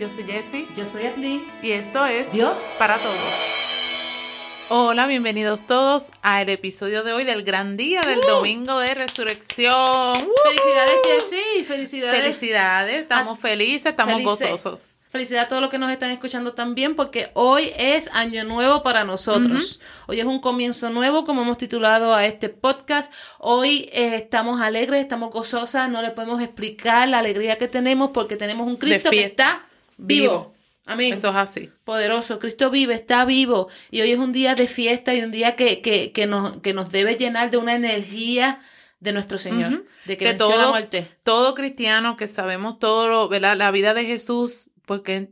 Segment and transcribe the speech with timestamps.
[0.00, 0.66] Yo soy Jessie.
[0.74, 1.46] Yo soy Atlin.
[1.62, 4.66] Y esto es Dios para todos.
[4.70, 10.14] Hola, bienvenidos todos al episodio de hoy del gran día del domingo de resurrección.
[10.14, 11.64] Felicidades, Jessie.
[11.64, 12.22] Felicidades.
[12.22, 12.96] Felicidades.
[12.96, 14.50] Estamos felices, estamos Felices.
[14.50, 14.98] gozosos.
[15.10, 19.04] Felicidades a todos los que nos están escuchando también, porque hoy es año nuevo para
[19.04, 19.80] nosotros.
[20.06, 23.12] Hoy es un comienzo nuevo, como hemos titulado a este podcast.
[23.38, 28.38] Hoy eh, estamos alegres, estamos gozosas, no le podemos explicar la alegría que tenemos porque
[28.38, 29.66] tenemos un Cristo que está
[30.00, 30.32] vivo.
[30.32, 30.54] Vivo.
[30.86, 31.12] Amén.
[31.14, 31.70] Eso es así.
[31.84, 33.68] Poderoso, Cristo vive, está vivo.
[33.90, 36.72] Y hoy es un día de fiesta y un día que, que, que, nos, que
[36.74, 38.60] nos debe llenar de una energía
[38.98, 41.06] de nuestro Señor, de que, Que venció la todo- muerte.
[41.22, 43.56] Todo cristiano que sabemos todo, lo- ¿verdad?
[43.56, 45.30] La vida de Jesús, porque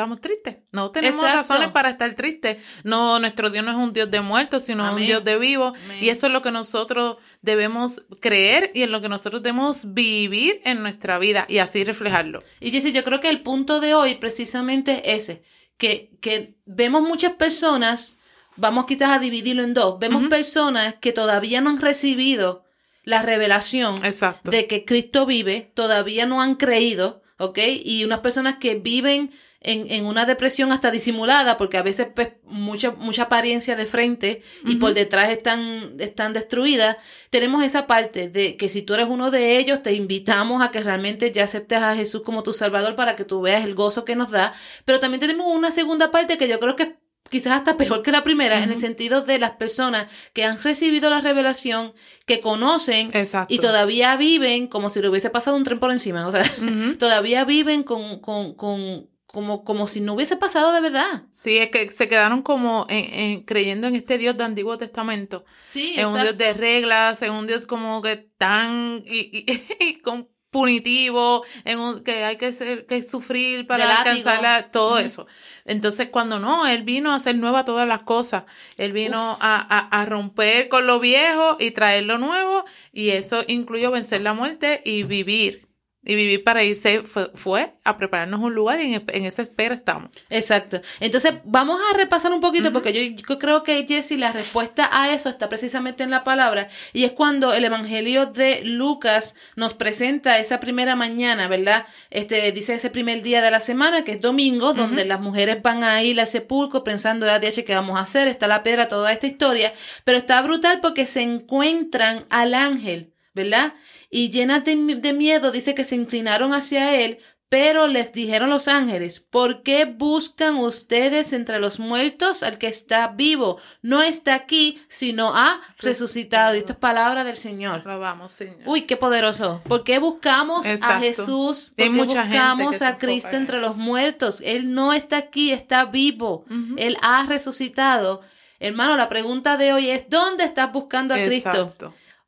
[0.00, 0.56] estamos tristes.
[0.72, 1.36] No tenemos Exacto.
[1.36, 2.56] razones para estar tristes.
[2.84, 5.06] No, nuestro Dios no es un Dios de muertos, sino un Amén.
[5.06, 5.78] Dios de vivos.
[6.00, 10.60] Y eso es lo que nosotros debemos creer y en lo que nosotros debemos vivir
[10.64, 12.42] en nuestra vida y así reflejarlo.
[12.60, 15.42] Y Jessy, yo creo que el punto de hoy precisamente es ese,
[15.76, 18.18] que, que vemos muchas personas,
[18.56, 22.64] vamos quizás a dividirlo en dos, vemos personas que todavía no han recibido
[23.04, 24.50] la revelación Exacto.
[24.50, 27.58] de que Cristo vive, todavía no han creído, ¿ok?
[27.82, 29.30] Y unas personas que viven
[29.60, 34.42] en, en una depresión hasta disimulada, porque a veces pues, mucha, mucha apariencia de frente
[34.64, 36.96] y por detrás están, están destruidas.
[37.28, 40.82] Tenemos esa parte de que si tú eres uno de ellos, te invitamos a que
[40.82, 44.16] realmente ya aceptes a Jesús como tu Salvador para que tú veas el gozo que
[44.16, 44.54] nos da.
[44.84, 46.90] Pero también tenemos una segunda parte que yo creo que es
[47.30, 51.08] quizás hasta peor que la primera, en el sentido de las personas que han recibido
[51.08, 51.94] la revelación,
[52.26, 53.54] que conocen Exacto.
[53.54, 56.26] y todavía viven como si le hubiese pasado un tren por encima.
[56.26, 56.44] O sea,
[56.98, 61.24] todavía viven con, con, con, como, como si no hubiese pasado de verdad.
[61.30, 65.44] Sí, es que se quedaron como en- en- creyendo en este Dios de Antiguo Testamento.
[65.68, 69.44] Sí, en un Dios de reglas, en un Dios como que tan y, y-
[69.80, 74.10] y con punitivo, en un que hay que ser, que sufrir para De látigo.
[74.10, 75.28] alcanzar la- todo eso.
[75.64, 78.44] Entonces, cuando no, él vino a hacer nueva todas las cosas.
[78.76, 79.56] Él vino a,
[79.88, 84.34] a, a romper con lo viejo y traer lo nuevo, y eso incluyó vencer la
[84.34, 85.68] muerte y vivir.
[86.02, 89.74] Y vivir para irse fue, fue a prepararnos un lugar y en, en esa espera
[89.74, 90.10] estamos.
[90.30, 90.80] Exacto.
[90.98, 95.12] Entonces, vamos a repasar un poquito, porque yo, yo creo que, Jesse, la respuesta a
[95.12, 100.38] eso está precisamente en la palabra, y es cuando el Evangelio de Lucas nos presenta
[100.38, 101.86] esa primera mañana, ¿verdad?
[102.10, 105.84] Este, dice ese primer día de la semana, que es domingo, donde las mujeres van
[105.84, 108.26] a ir al sepulcro pensando, ah, DH, ¿qué vamos a hacer?
[108.26, 109.74] Está la piedra, toda esta historia,
[110.04, 113.12] pero está brutal porque se encuentran al ángel,
[113.42, 113.74] ¿verdad?
[114.10, 117.18] Y llenas de, de miedo, dice que se inclinaron hacia él,
[117.50, 123.08] pero les dijeron los ángeles, ¿por qué buscan ustedes entre los muertos al que está
[123.08, 123.58] vivo?
[123.82, 126.54] No está aquí, sino ha resucitado.
[126.54, 127.82] Y esto es palabra del Señor.
[127.84, 128.60] Alabamos, Señor.
[128.66, 129.60] Uy, qué poderoso.
[129.66, 131.00] ¿Por qué buscamos a.
[131.00, 131.72] Jesús?
[131.76, 134.40] ¿Por qué buscamos a Cristo en entre los muertos?
[134.44, 136.44] Él no está aquí, está vivo.
[136.76, 138.20] Él ha resucitado.
[138.60, 141.74] Hermano, la pregunta de hoy es, ¿dónde estás buscando a Cristo?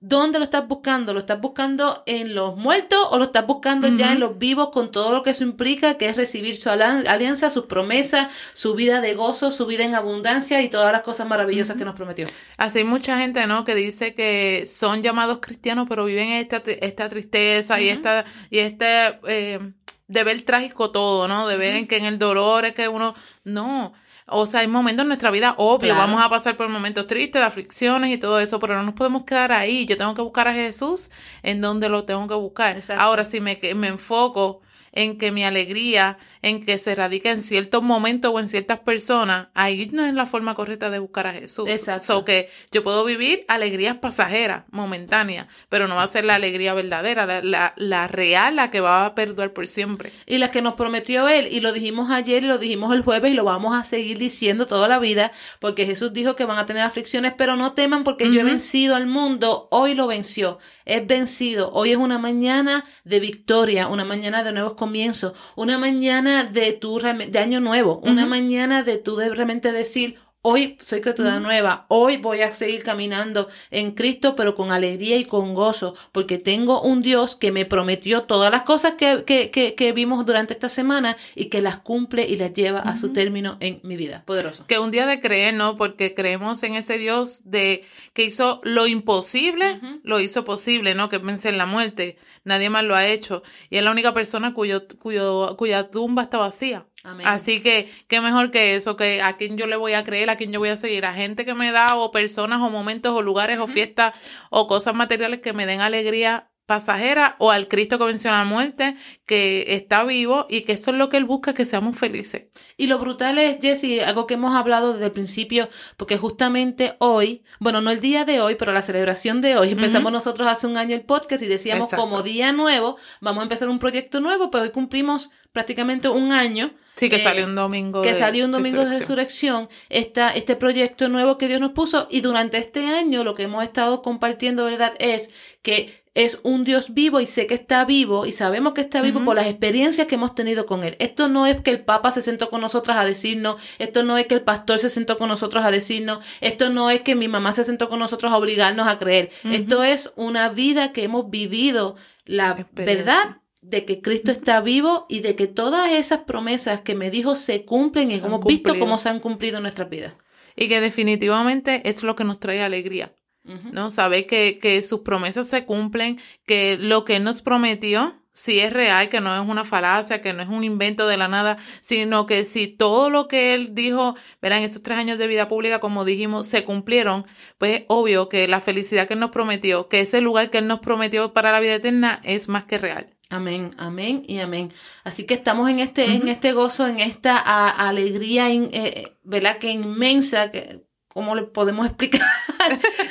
[0.04, 1.14] ¿Dónde lo estás buscando?
[1.14, 4.90] ¿Lo estás buscando en los muertos o lo estás buscando ya en los vivos con
[4.90, 9.14] todo lo que eso implica, que es recibir su alianza, sus promesas, su vida de
[9.14, 12.26] gozo, su vida en abundancia y todas las cosas maravillosas que nos prometió?
[12.56, 13.64] Así hay mucha gente, ¿no?
[13.64, 19.20] Que dice que son llamados cristianos, pero viven esta, esta tristeza y esta, y este
[19.28, 19.60] eh,
[20.08, 21.46] de ver trágico todo, ¿no?
[21.46, 23.14] De ver en que en el dolor es que uno,
[23.44, 23.92] no.
[24.27, 26.00] O sea, hay momentos en nuestra vida, obvio, Claro.
[26.09, 29.25] vamos a pasar por momentos tristes, de aflicciones y todo eso, pero no nos podemos
[29.25, 29.84] quedar ahí.
[29.87, 31.10] Yo tengo que buscar a Jesús
[31.43, 32.77] en donde lo tengo que buscar.
[32.77, 33.03] Exacto.
[33.03, 34.61] Ahora, si me, me enfoco
[34.92, 39.48] en que mi alegría, en que se radica en ciertos momentos o en ciertas personas,
[39.54, 41.69] ahí no es la forma correcta de buscar a Jesús.
[41.69, 42.04] Exacto.
[42.04, 46.75] So que yo puedo vivir alegrías pasajeras, momentáneas, pero no va a ser la alegría
[46.75, 50.12] verdadera, la, la, la real, la que va a perdurar por siempre.
[50.26, 53.32] Y las que nos prometió Él, y lo dijimos ayer y lo dijimos el jueves
[53.32, 56.66] y lo vamos a seguir diciendo toda la vida, porque Jesús dijo que van a
[56.66, 61.06] tener aflicciones, pero no teman porque yo he vencido al mundo, hoy lo venció, es
[61.06, 66.72] vencido, hoy es una mañana de victoria, una mañana de nuevos comienzos, una mañana de
[66.72, 71.87] tu de año nuevo, una mañana de tú de realmente decir, Hoy soy criatura nueva,
[71.87, 76.83] hoy voy a seguir caminando en Cristo, pero con alegría y con gozo, porque tengo
[76.83, 80.69] un Dios que me prometió todas las cosas que, que, que, que vimos durante esta
[80.69, 84.25] semana y que las cumple y las lleva a su término en mi vida.
[84.27, 84.67] Poderoso.
[84.67, 85.77] Que un día de creer, ¿no?
[85.77, 91.09] Porque creemos en ese Dios de que hizo lo imposible, lo hizo posible, ¿no?
[91.09, 92.17] Que vence en la muerte.
[92.43, 93.44] Nadie más lo ha hecho.
[93.71, 96.85] Y es la única persona cuyo, cuyo, cuya tumba está vacía.
[97.04, 97.26] Amén.
[97.26, 100.37] Así que, qué mejor que eso, que a quién yo le voy a creer, a
[100.37, 103.22] quién yo voy a seguir, a gente que me da o personas o momentos o
[103.22, 104.14] lugares o fiestas
[104.50, 108.97] o cosas materiales que me den alegría pasajera o al Cristo que venció la muerte,
[109.26, 112.44] que está vivo y que eso es lo que Él busca, que seamos felices.
[112.76, 117.43] Y lo brutal es, Jesse, algo que hemos hablado desde el principio, porque justamente hoy,
[117.59, 120.76] bueno, no el día de hoy, pero la celebración de hoy, empezamos nosotros hace un
[120.76, 124.65] año el podcast y decíamos como día nuevo, vamos a empezar un proyecto nuevo, pero
[124.65, 126.73] hoy cumplimos prácticamente un año.
[126.94, 128.03] Sí, que salió un domingo.
[128.03, 132.20] Que salió un domingo de resurrección, esta, este proyecto nuevo que Dios nos puso y
[132.20, 134.93] durante este año lo que hemos estado compartiendo, ¿verdad?
[134.99, 135.31] Es
[135.62, 139.25] que es un Dios vivo y sé que está vivo y sabemos que está vivo
[139.25, 140.97] por las experiencias que hemos tenido con Él.
[140.99, 144.26] Esto no es que el Papa se sentó con nosotros a decirnos, esto no es
[144.26, 147.53] que el pastor se sentó con nosotros a decirnos, esto no es que mi mamá
[147.53, 149.31] se sentó con nosotros a obligarnos a creer.
[149.44, 155.20] Esto es una vida que hemos vivido, la verdad de que Cristo está vivo y
[155.20, 159.08] de que todas esas promesas que me dijo se cumplen y hemos visto cómo se
[159.08, 160.15] han cumplido en nuestras vidas.
[160.56, 163.15] Y que definitivamente es lo que nos trae alegría.
[163.44, 163.91] ¿No?
[163.91, 168.73] Saber que, que sus promesas se cumplen, que lo que Él nos prometió, si es
[168.73, 172.27] real, que no es una falacia, que no es un invento de la nada, sino
[172.27, 176.05] que si todo lo que Él dijo, verán, esos tres años de vida pública, como
[176.05, 177.27] dijimos, se cumplieron,
[177.59, 180.67] pues es obvio que la felicidad que Él nos prometió, que ese lugar que Él
[180.67, 183.15] nos prometió para la vida eterna es más que real.
[183.29, 184.73] Amén, amén y amén.
[185.05, 187.39] Así que estamos en este, en este gozo, en esta
[187.71, 189.56] alegría, eh, ¿verdad?
[189.56, 192.26] Que inmensa, que ¿cómo le podemos explicar?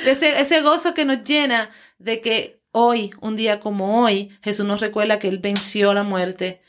[0.06, 4.80] ese, ese gozo que nos llena de que hoy, un día como hoy, Jesús nos
[4.80, 6.62] recuerda que Él venció la muerte.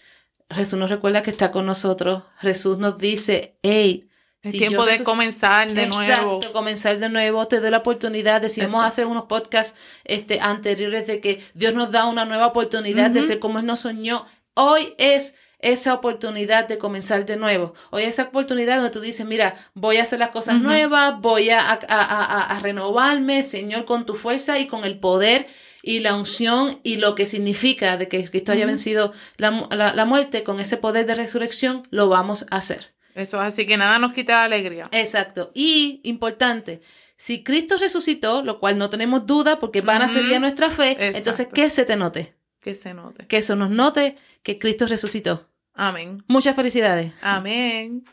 [0.50, 2.24] Jesús nos recuerda que está con nosotros.
[2.40, 4.10] Jesús nos dice, hey,
[4.44, 6.36] es tiempo de comenzar de nuevo.
[6.36, 7.48] Exacto, comenzar de nuevo.
[7.48, 8.42] Te doy la oportunidad.
[8.42, 13.24] Decíamos hacer unos podcasts este, anteriores de que Dios nos da una nueva oportunidad de
[13.24, 14.26] ser como Él nos soñó.
[14.54, 17.74] Hoy es esa oportunidad de comenzar de nuevo.
[17.90, 21.72] Hoy esa oportunidad donde tú dices, mira, voy a hacer las cosas nuevas, voy a,
[21.72, 25.48] a, renovarme, Señor, con tu fuerza y con el poder
[25.82, 30.44] y la unción y lo que significa de que Cristo haya vencido la, la, muerte,
[30.44, 32.94] con ese poder de resurrección, lo vamos a hacer.
[33.16, 34.90] Eso es así que nada nos quita la alegría.
[34.92, 35.52] Exacto.
[35.54, 36.82] Y importante,
[37.16, 41.48] si Cristo resucitó, lo cual no tenemos duda porque van a ser nuestra fe, entonces
[41.48, 42.36] que se te note.
[42.60, 43.28] Que se note.
[43.28, 45.53] Que eso nos note que Cristo resucitó.
[45.76, 46.24] Amén.
[46.28, 47.14] Muchas felicidades.
[47.22, 48.04] Amén.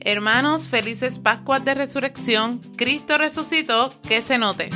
[0.00, 2.60] Hermanos, felices Pascuas de Resurrección.
[2.76, 4.68] Cristo resucitó, que se note.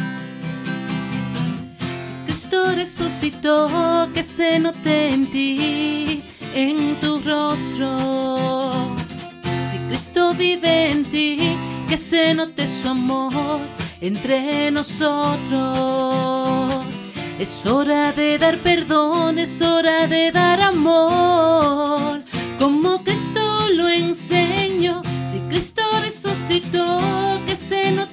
[2.25, 6.23] Cristo resucitó, que se note en ti,
[6.55, 8.97] en tu rostro.
[9.71, 11.57] Si Cristo vive en ti,
[11.89, 13.61] que se note su amor
[14.01, 16.48] entre nosotros.
[17.39, 22.21] Es hora de dar perdón, es hora de dar amor.
[22.59, 23.41] Como Cristo
[23.75, 27.01] lo enseño, si Cristo resucitó,
[27.47, 28.08] que se note